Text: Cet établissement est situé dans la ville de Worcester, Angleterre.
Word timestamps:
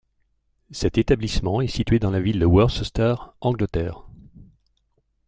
Cet 0.71 0.97
établissement 0.97 1.61
est 1.61 1.67
situé 1.67 1.99
dans 1.99 2.09
la 2.09 2.19
ville 2.21 2.39
de 2.39 2.47
Worcester, 2.47 3.13
Angleterre. 3.39 4.01